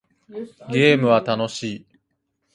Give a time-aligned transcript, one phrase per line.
[0.73, 1.85] ゲームは楽しい